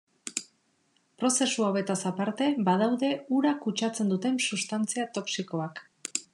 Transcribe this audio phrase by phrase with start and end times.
[1.23, 3.11] Prozesu hauetaz aparte badaude
[3.41, 5.87] ura kutsatzen duten substantzia toxikoak.